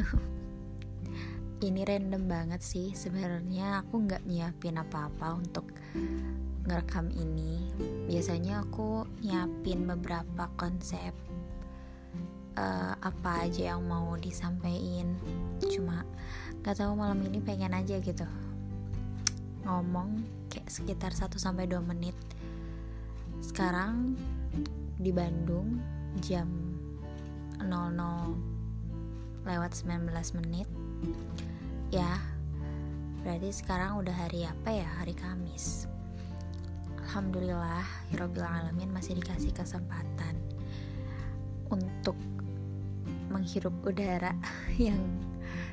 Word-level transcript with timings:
ini 1.66 1.84
random 1.84 2.24
banget 2.24 2.60
sih 2.64 2.96
sebenarnya 2.96 3.84
aku 3.84 4.08
nggak 4.08 4.24
nyiapin 4.24 4.80
apa-apa 4.80 5.36
untuk 5.36 5.68
ngerekam 6.64 7.08
ini. 7.12 7.68
Biasanya 8.08 8.64
aku 8.64 9.04
nyiapin 9.24 9.84
beberapa 9.88 10.48
konsep 10.56 11.12
uh, 12.56 12.94
apa 13.00 13.48
aja 13.48 13.74
yang 13.76 13.84
mau 13.84 14.16
disampaikan. 14.16 15.16
Cuma 15.60 16.04
nggak 16.60 16.76
tahu 16.76 16.92
malam 16.96 17.20
ini 17.24 17.40
pengen 17.40 17.72
aja 17.76 17.96
gitu. 18.00 18.26
Ngomong 19.64 20.24
kayak 20.48 20.68
sekitar 20.72 21.12
1 21.12 21.36
sampai 21.36 21.68
2 21.68 21.80
menit. 21.84 22.16
Sekarang 23.40 24.16
di 25.00 25.12
Bandung 25.12 25.80
jam 26.20 26.48
00 27.60 28.59
lewat 29.44 29.72
19 29.76 30.10
menit. 30.42 30.68
Ya 31.90 32.20
berarti 33.20 33.52
sekarang 33.52 34.00
udah 34.00 34.14
hari 34.14 34.48
apa 34.48 34.70
ya? 34.72 34.88
Hari 35.00 35.14
Kamis. 35.16 35.88
Alhamdulillah 37.10 37.82
Hirobil 38.14 38.46
Alamin 38.46 38.94
masih 38.94 39.18
dikasih 39.18 39.50
kesempatan 39.50 40.38
untuk 41.66 42.14
menghirup 43.30 43.74
udara 43.82 44.34
yang 44.78 44.98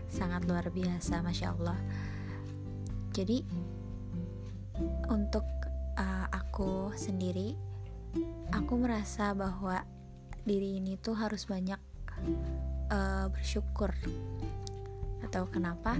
sangat 0.09 0.45
luar 0.49 0.69
biasa 0.73 1.21
Masya 1.21 1.53
Allah. 1.53 1.77
Jadi 3.13 3.41
untuk 5.09 5.45
uh, 5.97 6.27
aku 6.29 6.93
sendiri 6.93 7.57
aku 8.53 8.73
merasa 8.77 9.33
bahwa 9.33 9.83
diri 10.47 10.79
ini 10.79 10.95
tuh 10.95 11.17
harus 11.17 11.43
banyak 11.49 11.77
uh, 12.91 13.25
bersyukur. 13.31 13.91
Atau 15.23 15.47
kenapa 15.51 15.99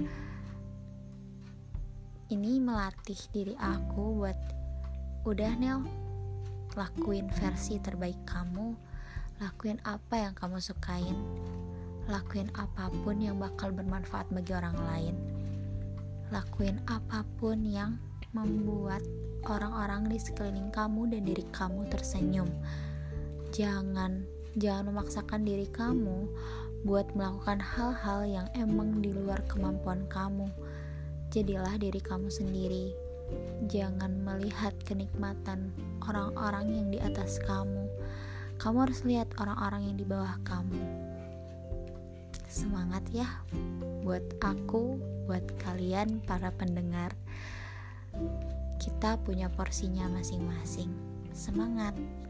ini 2.28 2.60
melatih 2.60 3.18
diri 3.32 3.54
aku 3.56 4.20
buat 4.20 4.38
udah 5.24 5.52
Nel 5.56 5.84
lakuin 6.76 7.28
versi 7.32 7.80
terbaik 7.80 8.18
kamu. 8.28 8.76
Lakuin 9.38 9.78
apa 9.86 10.28
yang 10.28 10.34
kamu 10.34 10.58
sukain. 10.58 11.16
Lakuin 12.08 12.50
apa 12.56 12.90
pun 13.04 13.20
yang 13.20 13.38
bakal 13.38 13.70
bermanfaat 13.70 14.28
bagi 14.32 14.52
orang 14.56 14.76
lain. 14.88 15.14
Lakuin 16.28 16.80
apa 16.88 17.24
pun 17.40 17.64
yang 17.64 17.96
membuat 18.36 19.00
orang-orang 19.48 20.12
di 20.12 20.18
sekeliling 20.20 20.68
kamu 20.68 21.08
dan 21.12 21.22
diri 21.24 21.44
kamu 21.48 21.88
tersenyum. 21.88 22.48
Jangan 23.54 24.24
jangan 24.58 24.90
memaksakan 24.90 25.46
diri 25.46 25.70
kamu 25.70 26.28
buat 26.86 27.10
melakukan 27.18 27.58
hal-hal 27.58 28.20
yang 28.28 28.46
emang 28.54 29.02
di 29.02 29.10
luar 29.10 29.42
kemampuan 29.50 30.06
kamu. 30.06 30.46
Jadilah 31.34 31.74
diri 31.78 31.98
kamu 31.98 32.30
sendiri. 32.30 32.94
Jangan 33.68 34.24
melihat 34.24 34.72
kenikmatan 34.86 35.74
orang-orang 36.06 36.66
yang 36.72 36.86
di 36.88 36.98
atas 37.02 37.42
kamu. 37.42 37.90
Kamu 38.58 38.76
harus 38.86 39.02
lihat 39.06 39.30
orang-orang 39.38 39.92
yang 39.92 39.96
di 39.98 40.06
bawah 40.06 40.34
kamu. 40.46 40.82
Semangat 42.48 43.04
ya 43.12 43.28
buat 44.02 44.24
aku, 44.40 44.96
buat 45.28 45.44
kalian 45.60 46.24
para 46.24 46.48
pendengar. 46.54 47.12
Kita 48.80 49.20
punya 49.20 49.52
porsinya 49.52 50.08
masing-masing. 50.08 50.90
Semangat! 51.36 52.27